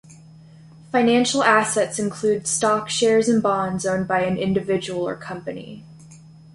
Financial 0.91 1.43
assets 1.43 1.99
include 1.99 2.47
stock 2.47 2.89
shares 2.89 3.29
and 3.29 3.43
bonds 3.43 3.85
owned 3.85 4.07
by 4.07 4.23
an 4.25 4.35
individual 4.35 5.07
or 5.07 5.15
company. 5.15 5.85